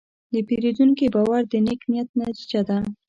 [0.33, 2.77] د پیرودونکي باور د نیک نیت نتیجه ده.